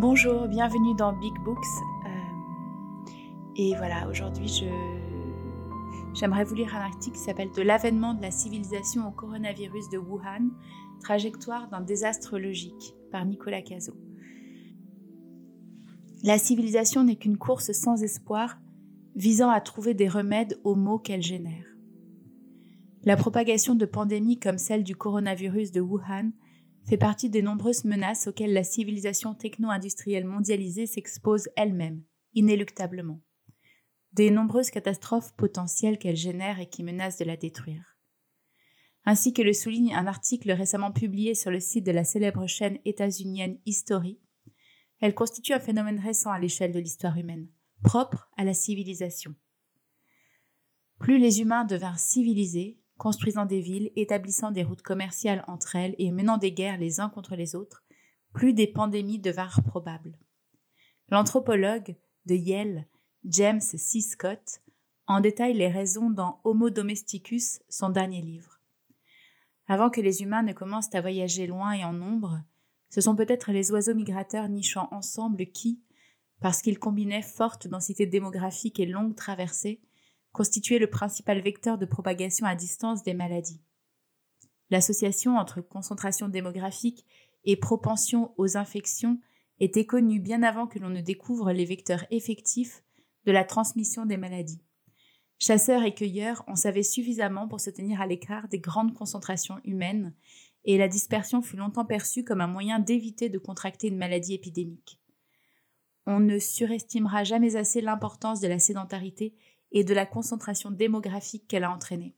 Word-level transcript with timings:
Bonjour, 0.00 0.46
bienvenue 0.46 0.94
dans 0.94 1.12
Big 1.12 1.34
Books. 1.40 1.58
Euh, 2.06 3.10
et 3.56 3.74
voilà, 3.74 4.08
aujourd'hui, 4.08 4.46
j'aimerais 6.14 6.44
vous 6.44 6.54
lire 6.54 6.72
un 6.76 6.82
article 6.82 7.16
qui 7.16 7.22
s'appelle 7.24 7.50
De 7.50 7.62
l'avènement 7.62 8.14
de 8.14 8.22
la 8.22 8.30
civilisation 8.30 9.08
au 9.08 9.10
coronavirus 9.10 9.88
de 9.90 9.98
Wuhan, 9.98 10.50
trajectoire 11.00 11.68
d'un 11.68 11.80
désastre 11.80 12.38
logique, 12.38 12.94
par 13.10 13.26
Nicolas 13.26 13.60
Cazot. 13.60 13.96
La 16.22 16.38
civilisation 16.38 17.02
n'est 17.02 17.16
qu'une 17.16 17.36
course 17.36 17.72
sans 17.72 18.00
espoir, 18.04 18.60
visant 19.16 19.50
à 19.50 19.60
trouver 19.60 19.94
des 19.94 20.08
remèdes 20.08 20.60
aux 20.62 20.76
maux 20.76 21.00
qu'elle 21.00 21.22
génère. 21.22 21.66
La 23.02 23.16
propagation 23.16 23.74
de 23.74 23.84
pandémies 23.84 24.38
comme 24.38 24.58
celle 24.58 24.84
du 24.84 24.94
coronavirus 24.94 25.72
de 25.72 25.80
Wuhan 25.80 26.30
fait 26.88 26.96
partie 26.96 27.28
des 27.28 27.42
nombreuses 27.42 27.84
menaces 27.84 28.28
auxquelles 28.28 28.54
la 28.54 28.64
civilisation 28.64 29.34
techno-industrielle 29.34 30.24
mondialisée 30.24 30.86
s'expose 30.86 31.50
elle-même, 31.54 32.02
inéluctablement. 32.32 33.20
Des 34.12 34.30
nombreuses 34.30 34.70
catastrophes 34.70 35.34
potentielles 35.34 35.98
qu'elle 35.98 36.16
génère 36.16 36.60
et 36.60 36.68
qui 36.68 36.82
menacent 36.82 37.18
de 37.18 37.26
la 37.26 37.36
détruire. 37.36 37.98
Ainsi 39.04 39.34
que 39.34 39.42
le 39.42 39.52
souligne 39.52 39.94
un 39.94 40.06
article 40.06 40.50
récemment 40.50 40.90
publié 40.90 41.34
sur 41.34 41.50
le 41.50 41.60
site 41.60 41.84
de 41.84 41.92
la 41.92 42.04
célèbre 42.04 42.46
chaîne 42.46 42.78
états-unienne 42.86 43.58
History, 43.66 44.18
elle 45.00 45.14
constitue 45.14 45.52
un 45.52 45.60
phénomène 45.60 46.00
récent 46.00 46.30
à 46.30 46.38
l'échelle 46.38 46.72
de 46.72 46.80
l'histoire 46.80 47.18
humaine, 47.18 47.48
propre 47.84 48.30
à 48.38 48.44
la 48.44 48.54
civilisation. 48.54 49.34
Plus 50.98 51.18
les 51.18 51.42
humains 51.42 51.64
devinrent 51.64 51.98
civilisés, 51.98 52.80
construisant 52.98 53.46
des 53.46 53.60
villes, 53.60 53.90
établissant 53.96 54.50
des 54.50 54.62
routes 54.62 54.82
commerciales 54.82 55.44
entre 55.48 55.76
elles 55.76 55.94
et 55.98 56.10
menant 56.10 56.36
des 56.36 56.52
guerres 56.52 56.78
les 56.78 57.00
uns 57.00 57.08
contre 57.08 57.36
les 57.36 57.54
autres, 57.54 57.84
plus 58.34 58.52
des 58.52 58.66
pandémies 58.66 59.18
devinrent 59.18 59.62
probables. 59.64 60.18
L'anthropologue 61.08 61.96
de 62.26 62.34
Yale, 62.34 62.86
James 63.24 63.60
C. 63.60 64.00
Scott, 64.00 64.60
en 65.06 65.20
détaille 65.20 65.54
les 65.54 65.68
raisons 65.68 66.10
dans 66.10 66.40
Homo 66.44 66.68
domesticus, 66.68 67.60
son 67.70 67.88
dernier 67.88 68.20
livre. 68.20 68.60
Avant 69.66 69.88
que 69.90 70.00
les 70.00 70.22
humains 70.22 70.42
ne 70.42 70.52
commencent 70.52 70.94
à 70.94 71.00
voyager 71.00 71.46
loin 71.46 71.72
et 71.72 71.84
en 71.84 71.92
nombre, 71.92 72.42
ce 72.90 73.00
sont 73.00 73.16
peut-être 73.16 73.52
les 73.52 73.70
oiseaux 73.70 73.94
migrateurs 73.94 74.48
nichant 74.48 74.88
ensemble 74.90 75.46
qui, 75.46 75.80
parce 76.40 76.62
qu'ils 76.62 76.78
combinaient 76.78 77.22
forte 77.22 77.68
densité 77.68 78.06
démographique 78.06 78.80
et 78.80 78.86
longue 78.86 79.14
traversée, 79.14 79.80
constituait 80.32 80.78
le 80.78 80.90
principal 80.90 81.40
vecteur 81.40 81.78
de 81.78 81.86
propagation 81.86 82.46
à 82.46 82.54
distance 82.54 83.02
des 83.02 83.14
maladies. 83.14 83.60
L'association 84.70 85.36
entre 85.36 85.60
concentration 85.60 86.28
démographique 86.28 87.06
et 87.44 87.56
propension 87.56 88.32
aux 88.36 88.56
infections 88.56 89.18
était 89.60 89.86
connue 89.86 90.20
bien 90.20 90.42
avant 90.42 90.66
que 90.66 90.78
l'on 90.78 90.90
ne 90.90 91.00
découvre 91.00 91.52
les 91.52 91.64
vecteurs 91.64 92.04
effectifs 92.10 92.84
de 93.24 93.32
la 93.32 93.44
transmission 93.44 94.06
des 94.06 94.16
maladies. 94.16 94.62
Chasseurs 95.38 95.84
et 95.84 95.94
cueilleurs 95.94 96.44
en 96.48 96.56
savaient 96.56 96.82
suffisamment 96.82 97.48
pour 97.48 97.60
se 97.60 97.70
tenir 97.70 98.00
à 98.00 98.06
l'écart 98.06 98.48
des 98.48 98.58
grandes 98.58 98.94
concentrations 98.94 99.60
humaines, 99.64 100.14
et 100.64 100.76
la 100.76 100.88
dispersion 100.88 101.40
fut 101.40 101.56
longtemps 101.56 101.84
perçue 101.84 102.24
comme 102.24 102.40
un 102.40 102.48
moyen 102.48 102.80
d'éviter 102.80 103.28
de 103.28 103.38
contracter 103.38 103.88
une 103.88 103.96
maladie 103.96 104.34
épidémique. 104.34 105.00
On 106.06 106.20
ne 106.20 106.38
surestimera 106.38 107.22
jamais 107.24 107.56
assez 107.56 107.80
l'importance 107.80 108.40
de 108.40 108.48
la 108.48 108.58
sédentarité 108.58 109.34
et 109.72 109.84
de 109.84 109.94
la 109.94 110.06
concentration 110.06 110.70
démographique 110.70 111.46
qu'elle 111.48 111.64
a 111.64 111.72
entraînée. 111.72 112.14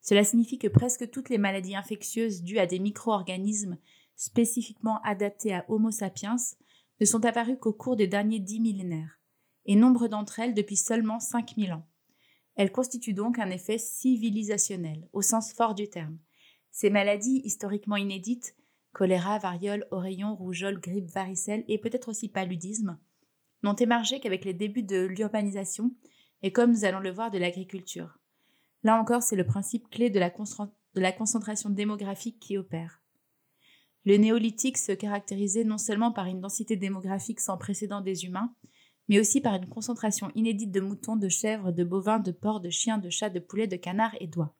Cela 0.00 0.24
signifie 0.24 0.58
que 0.58 0.68
presque 0.68 1.10
toutes 1.10 1.30
les 1.30 1.38
maladies 1.38 1.76
infectieuses 1.76 2.42
dues 2.42 2.58
à 2.58 2.66
des 2.66 2.80
micro-organismes 2.80 3.78
spécifiquement 4.16 5.00
adaptés 5.02 5.54
à 5.54 5.64
Homo 5.68 5.90
sapiens 5.90 6.36
ne 7.00 7.06
sont 7.06 7.24
apparues 7.24 7.58
qu'au 7.58 7.72
cours 7.72 7.96
des 7.96 8.06
derniers 8.06 8.40
dix 8.40 8.60
millénaires, 8.60 9.20
et 9.66 9.76
nombre 9.76 10.08
d'entre 10.08 10.40
elles 10.40 10.54
depuis 10.54 10.76
seulement 10.76 11.20
cinq 11.20 11.56
mille 11.56 11.72
ans. 11.72 11.86
Elles 12.54 12.72
constituent 12.72 13.14
donc 13.14 13.38
un 13.38 13.50
effet 13.50 13.78
civilisationnel, 13.78 15.08
au 15.12 15.22
sens 15.22 15.52
fort 15.52 15.74
du 15.74 15.88
terme. 15.88 16.18
Ces 16.70 16.90
maladies 16.90 17.40
historiquement 17.44 17.96
inédites, 17.96 18.56
choléra, 18.92 19.38
variole, 19.38 19.86
oreillon, 19.90 20.34
rougeole, 20.34 20.80
grippe, 20.80 21.10
varicelle 21.10 21.64
et 21.68 21.78
peut-être 21.78 22.08
aussi 22.08 22.28
paludisme, 22.28 22.98
n'ont 23.62 23.74
émergé 23.74 24.20
qu'avec 24.20 24.44
les 24.44 24.54
débuts 24.54 24.82
de 24.82 25.06
l'urbanisation 25.06 25.92
et 26.42 26.52
comme 26.52 26.72
nous 26.72 26.84
allons 26.84 27.00
le 27.00 27.10
voir 27.10 27.30
de 27.30 27.38
l'agriculture. 27.38 28.18
Là 28.82 29.00
encore, 29.00 29.22
c'est 29.22 29.36
le 29.36 29.46
principe 29.46 29.88
clé 29.90 30.10
de 30.10 30.18
la, 30.18 31.12
concentration 31.12 31.70
démographique 31.70 32.40
qui 32.40 32.58
opère. 32.58 33.00
Le 34.04 34.16
néolithique 34.16 34.78
se 34.78 34.92
caractérisait 34.92 35.64
non 35.64 35.78
seulement 35.78 36.10
par 36.10 36.26
une 36.26 36.40
densité 36.40 36.76
démographique 36.76 37.40
sans 37.40 37.56
précédent 37.56 38.00
des 38.00 38.24
humains, 38.24 38.52
mais 39.08 39.20
aussi 39.20 39.40
par 39.40 39.54
une 39.54 39.68
concentration 39.68 40.32
inédite 40.34 40.72
de 40.72 40.80
moutons, 40.80 41.16
de 41.16 41.28
chèvres, 41.28 41.70
de 41.70 41.84
bovins, 41.84 42.18
de 42.18 42.32
porcs, 42.32 42.60
de 42.60 42.70
chiens, 42.70 42.98
de 42.98 43.10
chats, 43.10 43.30
de 43.30 43.38
poulets, 43.38 43.68
de 43.68 43.76
canards 43.76 44.16
et 44.20 44.26
d'oies. 44.26 44.54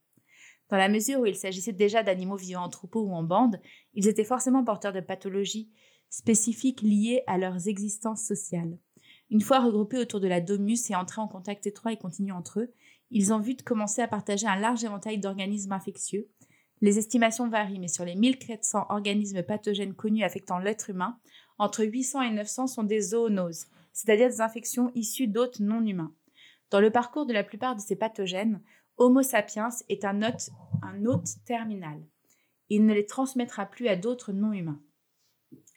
Dans 0.69 0.77
la 0.77 0.89
mesure 0.89 1.21
où 1.21 1.27
il 1.27 1.35
s'agissait 1.35 1.73
déjà 1.73 2.03
d'animaux 2.03 2.37
vivant 2.37 2.63
en 2.63 2.69
troupeau 2.69 3.03
ou 3.03 3.13
en 3.13 3.25
bande, 3.25 3.61
ils 3.95 4.09
étaient 4.09 4.25
forcément 4.25 4.65
porteurs 4.65 4.93
de 4.93 5.01
pathologies 5.01 5.71
spécifiques 6.09 6.83
liées 6.83 7.23
à 7.27 7.39
leurs 7.39 7.69
existences 7.69 8.25
sociales. 8.25 8.79
Une 9.33 9.41
fois 9.41 9.61
regroupés 9.61 9.97
autour 9.97 10.21
de 10.21 10.29
la 10.29 10.43
domus 10.43 10.91
et 10.91 10.95
entrés 10.95 11.23
en 11.23 11.27
contact 11.27 11.67
étroit 11.67 11.91
et 11.91 11.97
continu 11.97 12.33
entre 12.33 12.61
eux, 12.61 12.75
ils 13.11 13.33
ont 13.33 13.41
vu 13.41 13.57
commencer 13.57 14.03
à 14.03 14.07
partager 14.07 14.47
un 14.47 14.57
large 14.57 14.85
éventail 14.85 15.17
d'organismes 15.17 15.73
infectieux. 15.73 16.29
Les 16.83 16.99
estimations 16.99 17.49
varient, 17.49 17.79
mais 17.79 17.89
sur 17.89 18.05
les 18.05 18.15
1400 18.15 18.89
organismes 18.91 19.43
pathogènes 19.43 19.95
connus 19.95 20.23
affectant 20.23 20.59
l'être 20.59 20.91
humain, 20.91 21.19
entre 21.57 21.83
800 21.83 22.21
et 22.21 22.31
900 22.31 22.67
sont 22.67 22.83
des 22.83 23.01
zoonoses, 23.01 23.69
c'est-à-dire 23.95 24.29
des 24.29 24.43
infections 24.43 24.93
issues 24.95 25.29
d'hôtes 25.29 25.61
non 25.61 25.83
humains. 25.83 26.13
Dans 26.69 26.81
le 26.81 26.91
parcours 26.91 27.25
de 27.25 27.33
la 27.33 27.43
plupart 27.43 27.75
de 27.75 27.81
ces 27.81 27.97
pathogènes, 27.97 28.61
Homo 28.99 29.23
sapiens 29.23 29.71
est 29.89 30.05
un 30.05 30.21
hôte, 30.21 30.51
un 30.83 31.07
hôte 31.07 31.37
terminal. 31.47 32.03
Il 32.69 32.85
ne 32.85 32.93
les 32.93 33.07
transmettra 33.07 33.65
plus 33.65 33.89
à 33.89 33.97
d'autres 33.97 34.35
non 34.35 34.53
humains. 34.53 34.83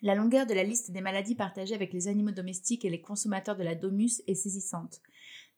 La 0.05 0.13
longueur 0.13 0.45
de 0.45 0.53
la 0.53 0.63
liste 0.63 0.91
des 0.91 1.01
maladies 1.01 1.33
partagées 1.33 1.73
avec 1.73 1.91
les 1.91 2.07
animaux 2.07 2.29
domestiques 2.29 2.85
et 2.85 2.91
les 2.91 3.01
consommateurs 3.01 3.55
de 3.55 3.63
la 3.63 3.73
domus 3.73 4.21
est 4.27 4.35
saisissante. 4.35 5.01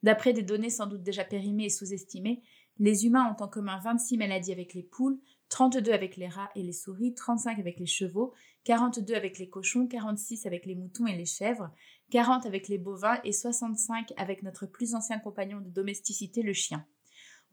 D'après 0.03 0.31
des 0.31 0.41
données 0.41 0.69
sans 0.69 0.88
doute 0.88 1.03
déjà 1.03 1.25
périmées 1.25 1.66
et 1.66 1.69
sous-estimées, 1.69 2.41
les 2.80 3.06
humains 3.06 3.30
ont 3.30 3.44
en 3.44 3.50
commun 3.50 3.78
26 3.84 4.18
maladies 4.18 4.53
avec 4.53 4.74
les 4.74 4.84
poules, 4.84 5.19
32 5.50 5.91
avec 5.91 6.16
les 6.16 6.30
rats 6.30 6.50
et 6.56 6.63
les 6.63 6.72
souris, 6.72 7.13
35 7.13 7.59
avec 7.59 7.78
les 7.78 7.86
chevaux, 7.86 8.34
42 8.63 9.16
avec 9.16 9.38
les 9.38 9.50
cochons, 9.50 9.86
46 9.86 10.46
avec 10.46 10.66
les 10.66 10.75
moutons 10.75 11.07
et 11.07 11.18
les 11.18 11.25
chèvres, 11.25 11.69
40 12.12 12.46
avec 12.46 12.69
les 12.69 12.78
bovins 12.78 13.19
et 13.25 13.34
65 13.34 14.13
avec 14.16 14.44
notre 14.44 14.66
plus 14.66 14.96
ancien 14.96 15.19
compagnon 15.19 15.59
de 15.59 15.69
domesticité, 15.69 16.41
le 16.41 16.53
chien. 16.53 16.86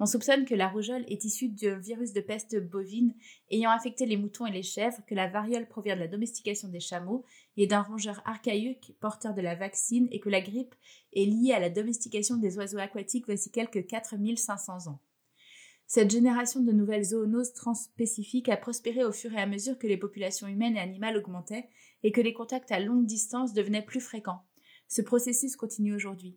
On 0.00 0.06
soupçonne 0.06 0.44
que 0.44 0.56
la 0.56 0.68
rougeole 0.68 1.04
est 1.06 1.24
issue 1.24 1.48
d'un 1.48 1.78
virus 1.78 2.12
de 2.12 2.20
peste 2.20 2.60
bovine 2.60 3.14
ayant 3.50 3.70
affecté 3.70 4.06
les 4.06 4.16
moutons 4.16 4.44
et 4.44 4.50
les 4.50 4.64
chèvres, 4.64 4.98
que 5.06 5.14
la 5.14 5.28
variole 5.28 5.68
provient 5.68 5.94
de 5.94 6.00
la 6.00 6.08
domestication 6.08 6.68
des 6.68 6.80
chameaux 6.80 7.24
et 7.56 7.68
d'un 7.68 7.82
rongeur 7.82 8.20
archaïque 8.24 8.96
porteur 9.00 9.34
de 9.34 9.40
la 9.40 9.54
vaccine 9.54 10.08
et 10.10 10.18
que 10.18 10.28
la 10.28 10.40
grippe 10.40 10.74
est 11.12 11.26
liée 11.26 11.52
à 11.52 11.60
la 11.60 11.70
domestication 11.70 12.36
des 12.36 12.58
oiseaux 12.58 12.78
aquatiques 12.78 13.26
voici 13.26 13.52
quelques 13.52 13.86
4500 13.86 14.88
ans. 14.88 15.00
Cette 15.86 16.10
génération 16.10 16.60
de 16.60 16.72
nouvelles 16.72 17.04
zoonoses 17.04 17.52
transspécifiques 17.52 18.48
a 18.48 18.56
prospéré 18.56 19.04
au 19.04 19.12
fur 19.12 19.32
et 19.32 19.40
à 19.40 19.46
mesure 19.46 19.78
que 19.78 19.86
les 19.86 19.98
populations 19.98 20.48
humaines 20.48 20.76
et 20.76 20.80
animales 20.80 21.16
augmentaient 21.16 21.68
et 22.02 22.10
que 22.10 22.20
les 22.20 22.32
contacts 22.32 22.72
à 22.72 22.80
longue 22.80 23.06
distance 23.06 23.52
devenaient 23.52 23.84
plus 23.84 24.00
fréquents. 24.00 24.44
Ce 24.88 25.02
processus 25.02 25.54
continue 25.54 25.94
aujourd'hui. 25.94 26.36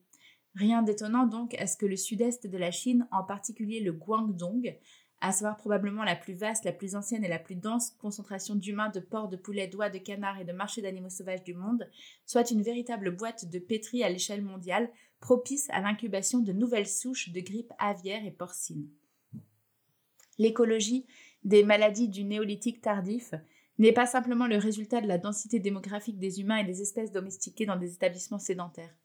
Rien 0.57 0.81
d'étonnant 0.81 1.27
donc 1.27 1.53
à 1.59 1.67
ce 1.67 1.77
que 1.77 1.85
le 1.85 1.95
sud-est 1.95 2.47
de 2.47 2.57
la 2.57 2.71
Chine, 2.71 3.07
en 3.11 3.23
particulier 3.23 3.79
le 3.79 3.93
Guangdong, 3.93 4.75
à 5.21 5.31
savoir 5.31 5.55
probablement 5.55 6.03
la 6.03 6.15
plus 6.15 6.33
vaste, 6.33 6.65
la 6.65 6.71
plus 6.71 6.95
ancienne 6.95 7.23
et 7.23 7.27
la 7.27 7.37
plus 7.37 7.53
dense 7.53 7.91
concentration 7.99 8.55
d'humains, 8.55 8.89
de 8.89 8.99
porcs, 8.99 9.29
de 9.29 9.37
poulets, 9.37 9.67
d'oies, 9.67 9.91
de 9.91 9.99
canards 9.99 10.39
et 10.39 10.45
de 10.45 10.53
marchés 10.53 10.81
d'animaux 10.81 11.11
sauvages 11.11 11.43
du 11.43 11.53
monde, 11.53 11.87
soit 12.25 12.49
une 12.49 12.63
véritable 12.63 13.11
boîte 13.11 13.47
de 13.47 13.59
pétri 13.59 14.03
à 14.03 14.09
l'échelle 14.09 14.41
mondiale, 14.41 14.89
propice 15.19 15.69
à 15.69 15.79
l'incubation 15.79 16.39
de 16.39 16.53
nouvelles 16.53 16.87
souches 16.87 17.29
de 17.29 17.39
grippe 17.39 17.71
aviaire 17.77 18.25
et 18.25 18.31
porcine. 18.31 18.89
L'écologie 20.39 21.05
des 21.43 21.63
maladies 21.63 22.09
du 22.09 22.23
néolithique 22.23 22.81
tardif 22.81 23.35
n'est 23.77 23.93
pas 23.93 24.07
simplement 24.07 24.47
le 24.47 24.57
résultat 24.57 25.01
de 25.01 25.07
la 25.07 25.19
densité 25.19 25.59
démographique 25.59 26.17
des 26.17 26.41
humains 26.41 26.57
et 26.57 26.65
des 26.65 26.81
espèces 26.81 27.11
domestiquées 27.11 27.67
dans 27.67 27.77
des 27.77 27.93
établissements 27.93 28.39
sédentaires. 28.39 28.95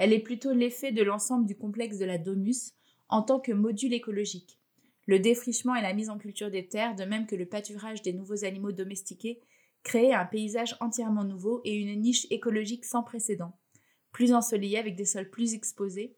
Elle 0.00 0.14
est 0.14 0.20
plutôt 0.20 0.54
l'effet 0.54 0.92
de 0.92 1.02
l'ensemble 1.02 1.44
du 1.44 1.54
complexe 1.54 1.98
de 1.98 2.06
la 2.06 2.16
domus 2.16 2.72
en 3.10 3.20
tant 3.20 3.38
que 3.38 3.52
module 3.52 3.92
écologique. 3.92 4.58
Le 5.06 5.18
défrichement 5.18 5.74
et 5.74 5.82
la 5.82 5.92
mise 5.92 6.08
en 6.08 6.16
culture 6.16 6.50
des 6.50 6.66
terres, 6.66 6.94
de 6.94 7.04
même 7.04 7.26
que 7.26 7.36
le 7.36 7.44
pâturage 7.44 8.00
des 8.00 8.14
nouveaux 8.14 8.46
animaux 8.46 8.72
domestiqués, 8.72 9.42
créent 9.82 10.14
un 10.14 10.24
paysage 10.24 10.74
entièrement 10.80 11.24
nouveau 11.24 11.60
et 11.66 11.74
une 11.74 12.00
niche 12.00 12.26
écologique 12.30 12.86
sans 12.86 13.02
précédent, 13.02 13.52
plus 14.10 14.32
ensoleillée 14.32 14.78
avec 14.78 14.96
des 14.96 15.04
sols 15.04 15.28
plus 15.28 15.52
exposés, 15.52 16.16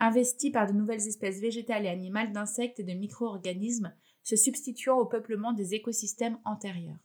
investis 0.00 0.50
par 0.50 0.66
de 0.66 0.72
nouvelles 0.72 1.06
espèces 1.06 1.38
végétales 1.38 1.86
et 1.86 1.88
animales 1.88 2.32
d'insectes 2.32 2.80
et 2.80 2.84
de 2.84 2.94
micro-organismes 2.94 3.94
se 4.24 4.34
substituant 4.34 4.98
au 4.98 5.06
peuplement 5.06 5.52
des 5.52 5.74
écosystèmes 5.74 6.40
antérieurs. 6.44 6.98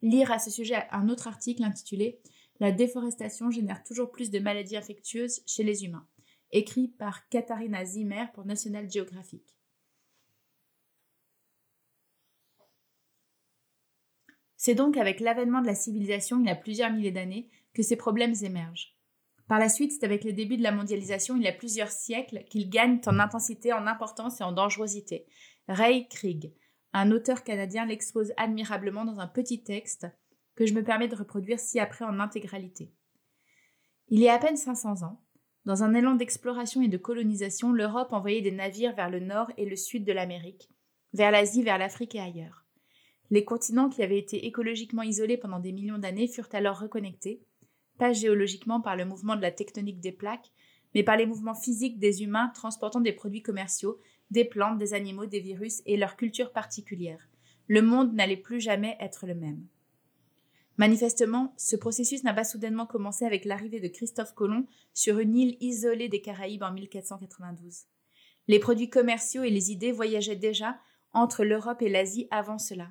lire 0.00 0.32
à 0.32 0.38
ce 0.38 0.50
sujet 0.50 0.86
un 0.90 1.10
autre 1.10 1.28
article 1.28 1.64
intitulé 1.64 2.22
La 2.60 2.72
déforestation 2.72 3.50
génère 3.50 3.82
toujours 3.82 4.10
plus 4.10 4.30
de 4.30 4.38
maladies 4.38 4.76
infectieuses 4.76 5.42
chez 5.46 5.62
les 5.62 5.84
humains, 5.84 6.06
écrit 6.52 6.88
par 6.88 7.26
Katharina 7.30 7.86
Zimmer 7.86 8.26
pour 8.34 8.44
National 8.44 8.90
Geographic. 8.90 9.42
C'est 14.58 14.74
donc 14.74 14.98
avec 14.98 15.20
l'avènement 15.20 15.62
de 15.62 15.66
la 15.66 15.74
civilisation 15.74 16.38
il 16.38 16.46
y 16.46 16.50
a 16.50 16.54
plusieurs 16.54 16.92
milliers 16.92 17.10
d'années 17.10 17.48
que 17.72 17.82
ces 17.82 17.96
problèmes 17.96 18.34
émergent. 18.42 18.94
Par 19.48 19.58
la 19.58 19.70
suite, 19.70 19.92
c'est 19.92 20.04
avec 20.04 20.22
le 20.22 20.34
début 20.34 20.58
de 20.58 20.62
la 20.62 20.70
mondialisation 20.70 21.36
il 21.36 21.42
y 21.42 21.48
a 21.48 21.52
plusieurs 21.52 21.90
siècles 21.90 22.44
qu'ils 22.50 22.68
gagnent 22.68 23.00
en 23.06 23.18
intensité, 23.18 23.72
en 23.72 23.86
importance 23.86 24.42
et 24.42 24.44
en 24.44 24.52
dangerosité. 24.52 25.24
Ray 25.66 26.08
Krieg, 26.08 26.52
un 26.92 27.10
auteur 27.10 27.42
canadien, 27.42 27.86
l'expose 27.86 28.34
admirablement 28.36 29.06
dans 29.06 29.18
un 29.18 29.28
petit 29.28 29.62
texte 29.62 30.06
que 30.60 30.66
je 30.66 30.74
me 30.74 30.84
permets 30.84 31.08
de 31.08 31.16
reproduire 31.16 31.58
ci-après 31.58 32.04
en 32.04 32.20
intégralité. 32.20 32.92
Il 34.08 34.20
y 34.20 34.28
a 34.28 34.34
à 34.34 34.38
peine 34.38 34.58
500 34.58 35.04
ans, 35.04 35.24
dans 35.64 35.84
un 35.84 35.94
élan 35.94 36.16
d'exploration 36.16 36.82
et 36.82 36.88
de 36.88 36.98
colonisation, 36.98 37.72
l'Europe 37.72 38.12
envoyait 38.12 38.42
des 38.42 38.50
navires 38.50 38.94
vers 38.94 39.08
le 39.08 39.20
nord 39.20 39.50
et 39.56 39.64
le 39.64 39.74
sud 39.74 40.04
de 40.04 40.12
l'Amérique, 40.12 40.68
vers 41.14 41.30
l'Asie, 41.30 41.62
vers 41.62 41.78
l'Afrique 41.78 42.14
et 42.14 42.20
ailleurs. 42.20 42.66
Les 43.30 43.42
continents 43.42 43.88
qui 43.88 44.02
avaient 44.02 44.18
été 44.18 44.44
écologiquement 44.44 45.00
isolés 45.00 45.38
pendant 45.38 45.60
des 45.60 45.72
millions 45.72 45.96
d'années 45.96 46.28
furent 46.28 46.50
alors 46.52 46.78
reconnectés, 46.78 47.40
pas 47.96 48.12
géologiquement 48.12 48.82
par 48.82 48.96
le 48.96 49.06
mouvement 49.06 49.36
de 49.36 49.42
la 49.42 49.52
tectonique 49.52 50.00
des 50.00 50.12
plaques, 50.12 50.52
mais 50.94 51.02
par 51.02 51.16
les 51.16 51.24
mouvements 51.24 51.54
physiques 51.54 51.98
des 51.98 52.22
humains 52.22 52.52
transportant 52.54 53.00
des 53.00 53.12
produits 53.12 53.40
commerciaux, 53.40 53.98
des 54.30 54.44
plantes, 54.44 54.76
des 54.76 54.92
animaux, 54.92 55.24
des 55.24 55.40
virus 55.40 55.80
et 55.86 55.96
leurs 55.96 56.16
cultures 56.16 56.52
particulières. 56.52 57.30
Le 57.66 57.80
monde 57.80 58.12
n'allait 58.12 58.36
plus 58.36 58.60
jamais 58.60 58.98
être 59.00 59.26
le 59.26 59.34
même. 59.34 59.66
Manifestement, 60.80 61.52
ce 61.58 61.76
processus 61.76 62.24
n'a 62.24 62.32
pas 62.32 62.42
soudainement 62.42 62.86
commencé 62.86 63.26
avec 63.26 63.44
l'arrivée 63.44 63.80
de 63.80 63.88
Christophe 63.88 64.32
Colomb 64.32 64.64
sur 64.94 65.18
une 65.18 65.36
île 65.36 65.58
isolée 65.60 66.08
des 66.08 66.22
Caraïbes 66.22 66.62
en 66.62 66.72
1492. 66.72 67.82
Les 68.48 68.58
produits 68.58 68.88
commerciaux 68.88 69.42
et 69.42 69.50
les 69.50 69.70
idées 69.72 69.92
voyageaient 69.92 70.36
déjà 70.36 70.78
entre 71.12 71.44
l'Europe 71.44 71.82
et 71.82 71.90
l'Asie 71.90 72.28
avant 72.30 72.56
cela. 72.56 72.88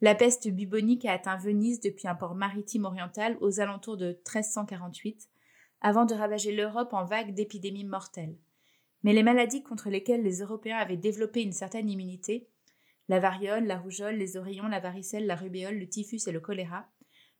La 0.00 0.16
peste 0.16 0.48
bubonique 0.48 1.04
a 1.04 1.12
atteint 1.12 1.36
Venise 1.36 1.78
depuis 1.78 2.08
un 2.08 2.16
port 2.16 2.34
maritime 2.34 2.84
oriental 2.84 3.38
aux 3.40 3.60
alentours 3.60 3.96
de 3.96 4.06
1348, 4.08 5.28
avant 5.82 6.06
de 6.06 6.14
ravager 6.14 6.50
l'Europe 6.50 6.94
en 6.94 7.04
vagues 7.04 7.32
d'épidémies 7.32 7.84
mortelles. 7.84 8.36
Mais 9.04 9.12
les 9.12 9.22
maladies 9.22 9.62
contre 9.62 9.88
lesquelles 9.88 10.24
les 10.24 10.40
Européens 10.40 10.78
avaient 10.78 10.96
développé 10.96 11.42
une 11.42 11.52
certaine 11.52 11.88
immunité, 11.88 12.48
la 13.08 13.20
variole, 13.20 13.66
la 13.66 13.78
rougeole, 13.78 14.16
les 14.16 14.36
oreillons, 14.36 14.66
la 14.66 14.80
varicelle, 14.80 15.26
la 15.26 15.36
rubéole, 15.36 15.78
le 15.78 15.88
typhus 15.88 16.26
et 16.26 16.32
le 16.32 16.40
choléra, 16.40 16.88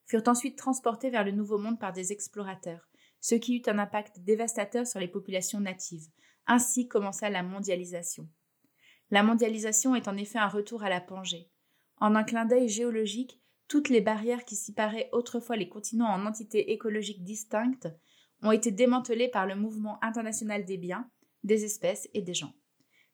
furent 0.06 0.26
ensuite 0.26 0.58
transportés 0.58 1.10
vers 1.10 1.24
le 1.24 1.32
Nouveau 1.32 1.58
Monde 1.58 1.78
par 1.78 1.92
des 1.92 2.12
explorateurs, 2.12 2.88
ce 3.20 3.34
qui 3.34 3.56
eut 3.56 3.62
un 3.68 3.78
impact 3.78 4.20
dévastateur 4.20 4.86
sur 4.86 5.00
les 5.00 5.08
populations 5.08 5.60
natives. 5.60 6.08
Ainsi 6.46 6.88
commença 6.88 7.30
la 7.30 7.42
mondialisation. 7.42 8.28
La 9.10 9.22
mondialisation 9.22 9.94
est 9.94 10.08
en 10.08 10.16
effet 10.16 10.38
un 10.38 10.48
retour 10.48 10.82
à 10.82 10.88
la 10.88 11.00
Pangée. 11.00 11.50
En 11.98 12.14
un 12.14 12.24
clin 12.24 12.44
d'œil 12.44 12.68
géologique, 12.68 13.40
toutes 13.68 13.88
les 13.88 14.00
barrières 14.00 14.44
qui 14.44 14.56
séparaient 14.56 15.08
autrefois 15.12 15.56
les 15.56 15.68
continents 15.68 16.08
en 16.08 16.26
entités 16.26 16.72
écologiques 16.72 17.24
distinctes 17.24 17.88
ont 18.42 18.52
été 18.52 18.70
démantelées 18.70 19.28
par 19.28 19.46
le 19.46 19.56
mouvement 19.56 20.02
international 20.04 20.64
des 20.64 20.76
biens, 20.76 21.08
des 21.44 21.64
espèces 21.64 22.08
et 22.12 22.22
des 22.22 22.34
gens. 22.34 22.52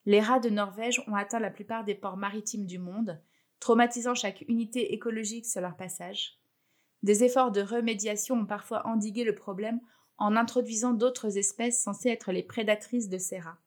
Les 0.07 0.21
rats 0.21 0.41
de 0.41 0.51
Norvège 0.51 1.03
ont 1.07 1.15
atteint 1.15 1.39
la 1.39 1.51
plupart 1.51 1.85
des 1.85 1.95
ports 1.95 2.17
maritimes 2.17 2.67
du 2.67 2.79
monde, 2.79 3.23
traumatisant 3.61 4.15
chaque 4.15 4.45
unité 4.49 4.95
écologique 4.95 5.47
sur 5.47 5.61
leur 5.61 5.77
passage. 5.77 6.40
Des 7.03 7.25
efforts 7.25 7.51
de 7.51 7.63
remédiation 7.63 8.37
ont 8.37 8.47
parfois 8.47 8.87
endigué 8.87 9.25
le 9.25 9.35
problème 9.35 9.81
en 10.19 10.37
introduisant 10.37 10.93
d'autres 10.93 11.39
espèces 11.39 11.83
censées 11.83 12.11
être 12.11 12.31
les 12.31 12.43
prédatrices 12.43 13.09
de 13.09 13.19
ces 13.19 13.39
rats. 13.39 13.59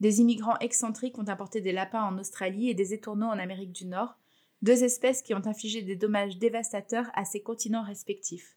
Des 0.00 0.20
immigrants 0.20 0.58
excentriques 0.58 1.18
ont 1.18 1.28
apporté 1.28 1.60
des 1.60 1.72
lapins 1.72 2.02
en 2.02 2.18
Australie 2.18 2.68
et 2.68 2.74
des 2.74 2.92
étourneaux 2.92 3.28
en 3.28 3.38
Amérique 3.38 3.72
du 3.72 3.86
Nord, 3.86 4.18
deux 4.62 4.84
espèces 4.84 5.22
qui 5.22 5.32
ont 5.32 5.46
infligé 5.46 5.82
des 5.82 5.96
dommages 5.96 6.38
dévastateurs 6.38 7.10
à 7.14 7.24
ces 7.24 7.40
continents 7.40 7.84
respectifs. 7.84 8.56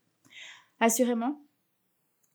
Assurément, 0.80 1.42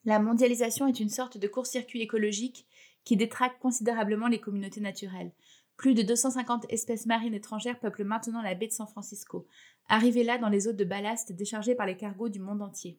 la 0.04 0.18
mondialisation 0.18 0.86
est 0.86 1.00
une 1.00 1.08
sorte 1.08 1.38
de 1.38 1.48
court-circuit 1.48 2.02
écologique 2.02 2.66
qui 3.04 3.16
détraque 3.16 3.58
considérablement 3.58 4.28
les 4.28 4.40
communautés 4.40 4.80
naturelles. 4.80 5.32
Plus 5.76 5.94
de 5.94 6.02
250 6.02 6.66
espèces 6.68 7.06
marines 7.06 7.34
étrangères 7.34 7.78
peuplent 7.80 8.04
maintenant 8.04 8.42
la 8.42 8.54
baie 8.54 8.68
de 8.68 8.72
San 8.72 8.86
Francisco, 8.86 9.46
arrivées 9.88 10.24
là 10.24 10.38
dans 10.38 10.48
les 10.48 10.68
eaux 10.68 10.72
de 10.72 10.84
ballast 10.84 11.32
déchargées 11.32 11.74
par 11.74 11.86
les 11.86 11.96
cargos 11.96 12.28
du 12.28 12.40
monde 12.40 12.62
entier. 12.62 12.98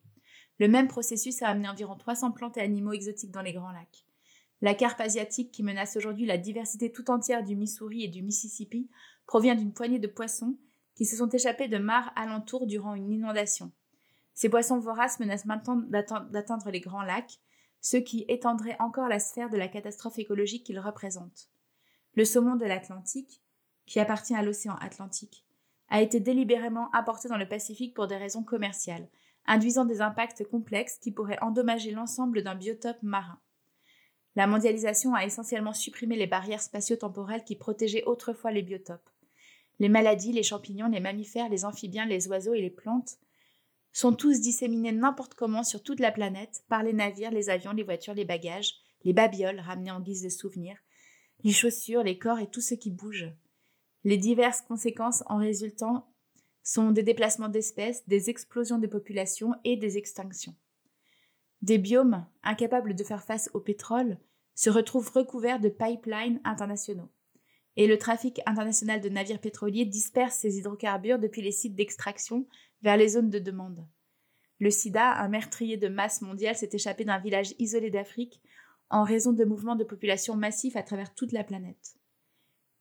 Le 0.59 0.67
même 0.67 0.87
processus 0.87 1.41
a 1.41 1.49
amené 1.49 1.67
environ 1.69 1.95
300 1.95 2.31
plantes 2.31 2.57
et 2.57 2.61
animaux 2.61 2.93
exotiques 2.93 3.31
dans 3.31 3.41
les 3.41 3.53
Grands 3.53 3.71
Lacs. 3.71 4.05
La 4.61 4.73
carpe 4.73 5.01
asiatique 5.01 5.51
qui 5.51 5.63
menace 5.63 5.97
aujourd'hui 5.97 6.25
la 6.25 6.37
diversité 6.37 6.91
tout 6.91 7.11
entière 7.11 7.43
du 7.43 7.55
Missouri 7.55 8.03
et 8.03 8.07
du 8.07 8.21
Mississippi 8.21 8.89
provient 9.25 9.55
d'une 9.55 9.73
poignée 9.73 9.99
de 9.99 10.07
poissons 10.07 10.57
qui 10.95 11.05
se 11.05 11.17
sont 11.17 11.29
échappés 11.29 11.67
de 11.67 11.77
mares 11.77 12.11
alentour 12.15 12.65
durant 12.65 12.95
une 12.95 13.11
inondation. 13.11 13.71
Ces 14.33 14.49
poissons 14.49 14.79
voraces 14.79 15.19
menacent 15.19 15.45
maintenant 15.45 15.77
d'atteindre 15.77 16.69
les 16.71 16.79
grands 16.79 17.03
lacs, 17.03 17.39
ce 17.81 17.97
qui 17.97 18.25
étendrait 18.27 18.77
encore 18.79 19.07
la 19.07 19.19
sphère 19.19 19.49
de 19.49 19.57
la 19.57 19.67
catastrophe 19.67 20.19
écologique 20.19 20.65
qu'ils 20.65 20.79
représentent. 20.79 21.49
Le 22.15 22.23
saumon 22.23 22.55
de 22.55 22.65
l'Atlantique, 22.65 23.41
qui 23.85 23.99
appartient 23.99 24.35
à 24.35 24.41
l'océan 24.41 24.75
Atlantique, 24.75 25.45
a 25.89 26.01
été 26.01 26.19
délibérément 26.19 26.89
apporté 26.91 27.27
dans 27.27 27.37
le 27.37 27.47
Pacifique 27.47 27.93
pour 27.93 28.07
des 28.07 28.15
raisons 28.15 28.43
commerciales, 28.43 29.09
induisant 29.45 29.85
des 29.85 30.01
impacts 30.01 30.43
complexes 30.45 30.97
qui 30.97 31.11
pourraient 31.11 31.41
endommager 31.41 31.91
l'ensemble 31.91 32.41
d'un 32.41 32.55
biotope 32.55 33.03
marin. 33.03 33.39
La 34.35 34.47
mondialisation 34.47 35.13
a 35.13 35.25
essentiellement 35.25 35.73
supprimé 35.73 36.15
les 36.15 36.25
barrières 36.25 36.61
spatio-temporelles 36.61 37.43
qui 37.43 37.55
protégeaient 37.55 38.05
autrefois 38.05 38.51
les 38.51 38.63
biotopes. 38.63 39.09
Les 39.79 39.89
maladies, 39.89 40.31
les 40.31 40.43
champignons, 40.43 40.89
les 40.89 41.01
mammifères, 41.01 41.49
les 41.49 41.65
amphibiens, 41.65 42.05
les 42.05 42.27
oiseaux 42.29 42.53
et 42.53 42.61
les 42.61 42.69
plantes 42.69 43.17
sont 43.91 44.13
tous 44.13 44.39
disséminés 44.41 44.91
n'importe 44.91 45.35
comment 45.35 45.63
sur 45.63 45.83
toute 45.83 45.99
la 45.99 46.11
planète 46.11 46.63
par 46.69 46.83
les 46.83 46.93
navires, 46.93 47.31
les 47.31 47.49
avions, 47.49 47.71
les 47.73 47.83
voitures, 47.83 48.13
les 48.13 48.25
bagages, 48.25 48.75
les 49.03 49.13
babioles 49.13 49.59
ramenées 49.59 49.91
en 49.91 50.01
guise 50.01 50.23
de 50.23 50.29
souvenirs, 50.29 50.77
les 51.45 51.53
chaussures, 51.53 52.03
les 52.03 52.17
corps 52.17 52.39
et 52.39 52.49
tout 52.49 52.59
ce 52.59 52.73
qui 52.73 52.91
bouge. 52.91 53.31
Les 54.03 54.17
diverses 54.17 54.61
conséquences 54.61 55.23
en 55.27 55.37
résultant 55.37 56.11
sont 56.63 56.91
des 56.91 57.03
déplacements 57.03 57.49
d'espèces, 57.49 58.05
des 58.07 58.29
explosions 58.29 58.79
de 58.79 58.87
populations 58.87 59.53
et 59.63 59.77
des 59.77 59.97
extinctions. 59.97 60.55
Des 61.61 61.77
biomes, 61.77 62.25
incapables 62.43 62.95
de 62.95 63.03
faire 63.03 63.23
face 63.23 63.49
au 63.53 63.61
pétrole, 63.61 64.17
se 64.55 64.69
retrouvent 64.69 65.11
recouverts 65.11 65.59
de 65.59 65.69
pipelines 65.69 66.41
internationaux 66.43 67.09
et 67.77 67.87
le 67.87 67.97
trafic 67.97 68.41
international 68.45 69.01
de 69.01 69.09
navires 69.09 69.41
pétroliers 69.41 69.85
disperse 69.85 70.37
ces 70.37 70.57
hydrocarbures 70.57 71.19
depuis 71.19 71.41
les 71.41 71.51
sites 71.51 71.75
d'extraction 71.75 72.47
vers 72.81 72.97
les 72.97 73.09
zones 73.09 73.29
de 73.29 73.39
demande. 73.39 73.85
Le 74.59 74.71
sida, 74.71 75.11
un 75.15 75.27
meurtrier 75.27 75.77
de 75.77 75.89
masse 75.89 76.21
mondiale, 76.21 76.55
s'est 76.55 76.69
échappé 76.71 77.03
d'un 77.03 77.19
village 77.19 77.53
isolé 77.59 77.89
d'Afrique 77.89 78.41
en 78.89 79.03
raison 79.03 79.33
de 79.33 79.45
mouvements 79.45 79.75
de 79.75 79.83
population 79.83 80.35
massifs 80.35 80.75
à 80.75 80.83
travers 80.83 81.13
toute 81.13 81.31
la 81.31 81.43
planète. 81.43 81.95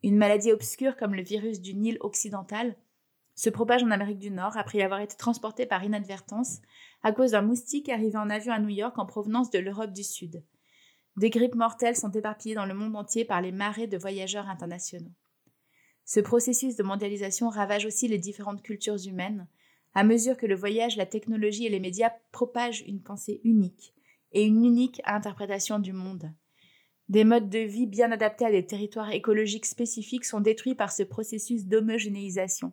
Une 0.02 0.16
maladie 0.16 0.52
obscure 0.52 0.96
comme 0.96 1.14
le 1.14 1.22
virus 1.22 1.60
du 1.60 1.74
Nil 1.74 1.96
occidental 2.00 2.76
se 3.34 3.50
propage 3.50 3.82
en 3.82 3.90
Amérique 3.90 4.18
du 4.18 4.30
Nord 4.30 4.56
après 4.56 4.82
avoir 4.82 5.00
été 5.00 5.16
transporté 5.16 5.66
par 5.66 5.82
inadvertance 5.82 6.60
à 7.02 7.12
cause 7.12 7.32
d'un 7.32 7.42
moustique 7.42 7.88
arrivé 7.88 8.16
en 8.16 8.30
avion 8.30 8.52
à 8.52 8.60
New 8.60 8.68
York 8.68 8.98
en 8.98 9.06
provenance 9.06 9.50
de 9.50 9.58
l'Europe 9.58 9.92
du 9.92 10.04
Sud. 10.04 10.44
Des 11.16 11.30
grippes 11.30 11.54
mortelles 11.54 11.96
sont 11.96 12.10
éparpillées 12.10 12.54
dans 12.54 12.66
le 12.66 12.74
monde 12.74 12.96
entier 12.96 13.24
par 13.24 13.40
les 13.40 13.52
marées 13.52 13.86
de 13.86 13.98
voyageurs 13.98 14.48
internationaux. 14.48 15.12
Ce 16.04 16.20
processus 16.20 16.76
de 16.76 16.82
mondialisation 16.82 17.48
ravage 17.48 17.86
aussi 17.86 18.08
les 18.08 18.18
différentes 18.18 18.62
cultures 18.62 19.06
humaines, 19.06 19.48
à 19.94 20.04
mesure 20.04 20.36
que 20.36 20.46
le 20.46 20.56
voyage, 20.56 20.96
la 20.96 21.06
technologie 21.06 21.66
et 21.66 21.70
les 21.70 21.80
médias 21.80 22.12
propagent 22.30 22.84
une 22.86 23.00
pensée 23.00 23.40
unique 23.44 23.94
et 24.34 24.44
une 24.44 24.64
unique 24.64 25.00
interprétation 25.04 25.78
du 25.78 25.92
monde. 25.92 26.30
Des 27.08 27.24
modes 27.24 27.48
de 27.48 27.60
vie 27.60 27.86
bien 27.86 28.12
adaptés 28.12 28.44
à 28.44 28.50
des 28.50 28.66
territoires 28.66 29.12
écologiques 29.12 29.66
spécifiques 29.66 30.24
sont 30.24 30.40
détruits 30.40 30.74
par 30.74 30.92
ce 30.92 31.02
processus 31.02 31.66
d'homogénéisation. 31.66 32.72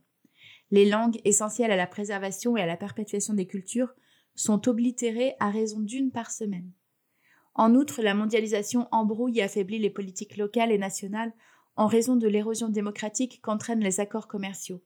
Les 0.72 0.86
langues 0.86 1.20
essentielles 1.25 1.72
à 1.72 1.75
la 1.75 1.88
préservation 1.88 2.58
et 2.58 2.62
à 2.62 2.65
la 2.65 2.77
perpétuation 2.77 3.34
des 3.34 3.46
cultures 3.46 3.94
sont 4.36 4.68
oblitérées 4.68 5.36
à 5.39 5.50
raison 5.50 5.80
d'une 5.80 6.12
par 6.12 6.32
semaine. 6.32 6.72
En 7.53 7.75
outre, 7.75 8.01
la 8.01 8.13
mondialisation 8.13 8.88
embrouille 8.91 9.39
et 9.39 9.44
affaiblit 9.44 9.80
les 9.80 9.89
politiques 9.89 10.38
locales 10.38 10.72
et 10.72 10.77
nationales 10.77 11.34
en 11.75 11.88
raison 11.88 12.15
de 12.15 12.27
l'érosion 12.27 12.70
démocratique 12.70 13.39
qu'entraînent 13.41 13.84
les 13.84 14.00
accords 14.00 14.27
commerciaux, 14.27 14.82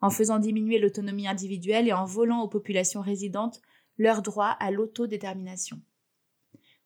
en 0.00 0.10
faisant 0.10 0.38
diminuer 0.38 0.78
l'autonomie 0.78 1.26
individuelle 1.26 1.88
et 1.88 1.92
en 1.92 2.04
volant 2.04 2.42
aux 2.42 2.48
populations 2.48 3.00
résidentes 3.00 3.60
leur 3.98 4.22
droit 4.22 4.56
à 4.60 4.70
l'autodétermination. 4.70 5.80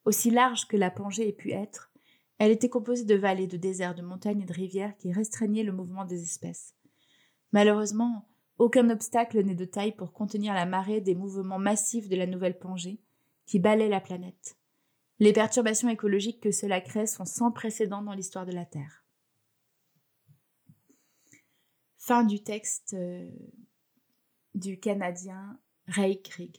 Aussi 0.09 0.31
large 0.31 0.67
que 0.67 0.77
la 0.77 0.91
Pangée 0.91 1.29
ait 1.29 1.33
pu 1.33 1.53
être, 1.53 1.93
elle 2.39 2.51
était 2.51 2.71
composée 2.71 3.05
de 3.05 3.15
vallées, 3.15 3.47
de 3.47 3.57
déserts, 3.59 3.95
de 3.95 4.03
montagnes 4.03 4.41
et 4.41 4.47
de 4.47 4.53
rivières 4.53 4.97
qui 4.97 5.13
restreignaient 5.13 5.63
le 5.63 5.73
mouvement 5.73 6.05
des 6.05 6.23
espèces. 6.23 6.75
Malheureusement, 7.53 8.27
Aucun 8.59 8.91
obstacle 8.91 9.41
n'est 9.45 9.55
de 9.55 9.65
taille 9.65 9.95
pour 9.95 10.13
contenir 10.13 10.53
la 10.53 10.67
marée 10.67 11.01
des 11.01 11.15
mouvements 11.15 11.61
massifs 11.61 12.09
de 12.09 12.17
la 12.17 12.27
nouvelle 12.27 12.59
Pangée 12.59 13.01
qui 13.47 13.61
balaient 13.61 13.89
la 13.89 14.01
planète. 14.01 14.59
Les 15.21 15.33
perturbations 15.33 15.89
écologiques 15.89 16.41
que 16.41 16.51
cela 16.51 16.81
crée 16.81 17.07
sont 17.07 17.25
sans 17.25 17.53
précédent 17.53 18.03
dans 18.03 18.15
l'histoire 18.15 18.47
de 18.47 18.53
la 18.53 18.65
Terre. 18.65 19.05
Fin 21.99 22.25
du 22.25 22.43
texte 22.43 22.95
euh, 22.95 23.31
du 24.55 24.81
Canadien 24.81 25.59
Ray 25.87 26.21
Krieg. 26.21 26.57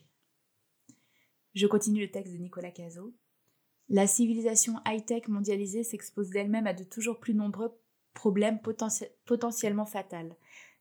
Je 1.54 1.66
continue 1.66 2.00
le 2.00 2.10
texte 2.10 2.32
de 2.32 2.38
Nicolas 2.38 2.70
Cazot. 2.70 3.14
La 3.92 4.06
civilisation 4.06 4.74
high-tech 4.86 5.26
mondialisée 5.26 5.82
s'expose 5.82 6.30
d'elle-même 6.30 6.68
à 6.68 6.74
de 6.74 6.84
toujours 6.84 7.18
plus 7.18 7.34
nombreux 7.34 7.76
problèmes 8.14 8.60
potentiellement 9.26 9.84
fatals. 9.84 10.36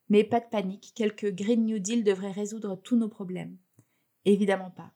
Mais 0.09 0.23
pas 0.23 0.39
de 0.39 0.49
panique, 0.49 0.91
quelques 0.95 1.33
Green 1.33 1.65
New 1.65 1.79
Deal 1.79 2.03
devraient 2.03 2.31
résoudre 2.31 2.75
tous 2.75 2.95
nos 2.95 3.09
problèmes. 3.09 3.57
Évidemment 4.25 4.69
pas. 4.69 4.91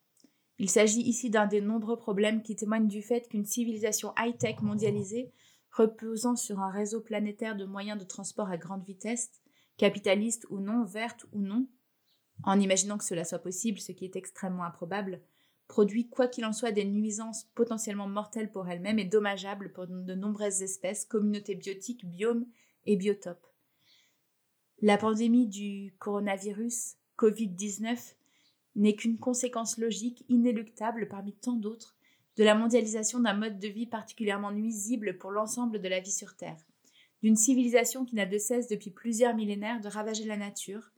Il 0.60 0.70
s'agit 0.70 1.02
ici 1.02 1.32
d'un 1.32 1.48
des 1.48 1.60
nombreux 1.60 1.98
problèmes 1.98 2.44
qui 2.44 2.56
témoignent 2.56 2.88
du 2.88 3.02
fait 3.02 3.28
qu'une 3.28 3.46
civilisation 3.46 4.14
high-tech 4.20 4.62
mondialisée, 4.62 5.32
reposant 5.72 6.36
sur 6.36 6.60
un 6.60 6.70
réseau 6.70 7.02
planétaire 7.02 7.56
de 7.56 7.66
moyens 7.66 8.00
de 8.00 8.06
transport 8.06 8.50
à 8.50 8.58
grande 8.58 8.86
vitesse, 8.86 9.32
capitaliste 9.78 10.46
ou 10.52 10.60
non, 10.60 10.84
verte 10.84 11.26
ou 11.32 11.40
non, 11.40 11.68
en 12.44 12.60
imaginant 12.60 13.00
que 13.00 13.06
cela 13.06 13.26
soit 13.26 13.40
possible, 13.40 13.80
ce 13.80 13.92
qui 13.92 14.06
est 14.06 14.16
extrêmement 14.16 14.66
improbable, 14.66 15.20
produit 15.74 16.08
quoi 16.08 16.28
qu'il 16.28 16.46
en 16.46 16.54
soit 16.54 16.72
des 16.72 16.86
nuisances 16.86 17.46
potentiellement 17.56 18.08
mortelles 18.08 18.52
pour 18.52 18.70
elle-même 18.70 19.00
et 19.00 19.06
dommageables 19.06 19.74
pour 19.74 19.88
de 19.88 20.14
nombreuses 20.14 20.62
espèces, 20.62 21.04
communautés 21.04 21.56
biotiques, 21.56 22.06
biomes 22.06 22.46
et 22.86 22.96
biotopes. 22.96 23.48
La 24.84 25.00
pandémie 25.00 25.48
du 25.48 25.96
coronavirus 25.98 26.98
Covid-19 27.18 28.14
n'est 28.76 28.96
qu'une 28.96 29.18
conséquence 29.18 29.80
logique 29.80 30.24
inéluctable 30.30 31.08
parmi 31.08 31.34
tant 31.34 31.54
d'autres 31.56 31.98
de 32.38 32.44
la 32.44 32.54
mondialisation 32.54 33.20
d'un 33.20 33.34
mode 33.34 33.58
de 33.58 33.68
vie 33.68 33.88
particulièrement 33.88 34.52
nuisible 34.52 35.18
pour 35.18 35.32
l'ensemble 35.32 35.82
de 35.82 35.88
la 35.88 36.02
vie 36.02 36.12
sur 36.12 36.36
Terre, 36.36 36.64
d'une 37.24 37.36
civilisation 37.36 38.06
qui 38.06 38.14
n'a 38.14 38.28
de 38.28 38.38
cesse 38.38 38.68
depuis 38.68 38.92
plusieurs 38.92 39.36
millénaires 39.36 39.82
de 39.82 39.88
ravager 39.88 40.26
la 40.26 40.38
nature, 40.38 40.92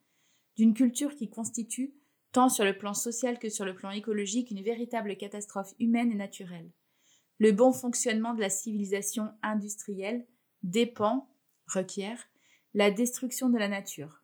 d'une 0.58 0.74
culture 0.74 1.16
qui 1.16 1.30
constitue, 1.30 1.94
tant 2.36 2.50
sur 2.50 2.66
le 2.66 2.78
plan 2.78 2.94
social 2.94 3.40
que 3.40 3.48
sur 3.48 3.64
le 3.64 3.74
plan 3.74 3.92
écologique, 3.92 4.52
une 4.52 4.62
véritable 4.62 5.16
catastrophe 5.16 5.74
humaine 5.80 6.12
et 6.12 6.16
naturelle. 6.16 6.70
Le 7.38 7.54
bon 7.54 7.72
fonctionnement 7.72 8.34
de 8.34 8.42
la 8.42 8.50
civilisation 8.50 9.32
industrielle 9.42 10.28
dépend, 10.62 11.30
requiert, 11.66 12.28
la 12.74 12.92
destruction 12.92 13.48
de 13.48 13.58
la 13.58 13.70
nature, 13.70 14.22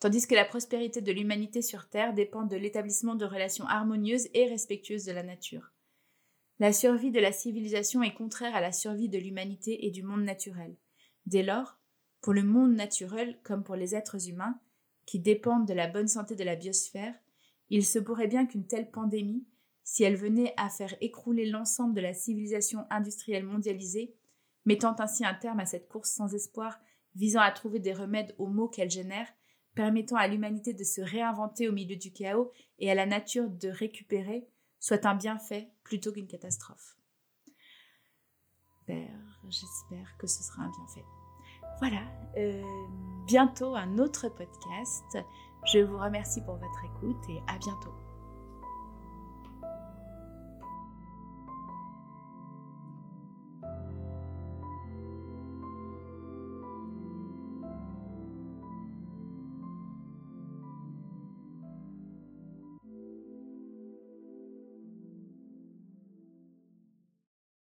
tandis 0.00 0.26
que 0.26 0.34
la 0.34 0.44
prospérité 0.44 1.02
de 1.02 1.12
l'humanité 1.12 1.62
sur 1.62 1.88
Terre 1.88 2.14
dépend 2.14 2.42
de 2.42 2.56
l'établissement 2.56 3.14
de 3.14 3.26
relations 3.26 3.68
harmonieuses 3.68 4.28
et 4.34 4.48
respectueuses 4.48 5.04
de 5.04 5.12
la 5.12 5.22
nature. 5.22 5.70
La 6.58 6.72
survie 6.72 7.12
de 7.12 7.20
la 7.20 7.30
civilisation 7.30 8.02
est 8.02 8.14
contraire 8.14 8.56
à 8.56 8.60
la 8.60 8.72
survie 8.72 9.08
de 9.08 9.18
l'humanité 9.18 9.86
et 9.86 9.92
du 9.92 10.02
monde 10.02 10.24
naturel. 10.24 10.76
Dès 11.26 11.44
lors, 11.44 11.78
pour 12.22 12.32
le 12.32 12.42
monde 12.42 12.74
naturel 12.74 13.38
comme 13.44 13.62
pour 13.62 13.76
les 13.76 13.94
êtres 13.94 14.28
humains, 14.28 14.58
qui 15.06 15.18
dépendent 15.18 15.66
de 15.66 15.74
la 15.74 15.88
bonne 15.88 16.08
santé 16.08 16.34
de 16.34 16.44
la 16.44 16.56
biosphère, 16.56 17.14
il 17.70 17.84
se 17.84 17.98
pourrait 17.98 18.28
bien 18.28 18.46
qu'une 18.46 18.66
telle 18.66 18.90
pandémie, 18.90 19.46
si 19.82 20.02
elle 20.02 20.16
venait 20.16 20.54
à 20.56 20.70
faire 20.70 20.94
écrouler 21.00 21.46
l'ensemble 21.46 21.94
de 21.94 22.00
la 22.00 22.14
civilisation 22.14 22.86
industrielle 22.90 23.44
mondialisée, 23.44 24.14
mettant 24.64 24.96
ainsi 24.98 25.24
un 25.24 25.34
terme 25.34 25.60
à 25.60 25.66
cette 25.66 25.88
course 25.88 26.10
sans 26.10 26.34
espoir 26.34 26.78
visant 27.14 27.40
à 27.40 27.52
trouver 27.52 27.78
des 27.78 27.92
remèdes 27.92 28.34
aux 28.38 28.46
maux 28.46 28.68
qu'elle 28.68 28.90
génère, 28.90 29.28
permettant 29.74 30.16
à 30.16 30.26
l'humanité 30.26 30.72
de 30.72 30.84
se 30.84 31.00
réinventer 31.00 31.68
au 31.68 31.72
milieu 31.72 31.96
du 31.96 32.12
chaos 32.12 32.50
et 32.78 32.90
à 32.90 32.94
la 32.94 33.06
nature 33.06 33.50
de 33.50 33.68
récupérer, 33.68 34.46
soit 34.80 35.06
un 35.06 35.14
bienfait 35.14 35.70
plutôt 35.82 36.12
qu'une 36.12 36.26
catastrophe. 36.26 36.96
Père, 38.86 39.40
j'espère 39.48 40.16
que 40.18 40.26
ce 40.26 40.42
sera 40.42 40.62
un 40.62 40.70
bienfait. 40.70 41.04
Voilà, 41.78 42.02
euh, 42.36 42.62
bientôt 43.26 43.74
un 43.74 43.98
autre 43.98 44.28
podcast. 44.28 45.18
Je 45.72 45.78
vous 45.78 45.98
remercie 45.98 46.40
pour 46.42 46.56
votre 46.56 46.84
écoute 46.84 47.22
et 47.28 47.42
à 47.46 47.58
bientôt. 47.58 47.92